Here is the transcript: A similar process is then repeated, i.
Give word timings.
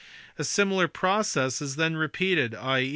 A 0.39 0.43
similar 0.43 0.87
process 0.87 1.61
is 1.61 1.75
then 1.75 1.95
repeated, 1.95 2.55
i. 2.55 2.89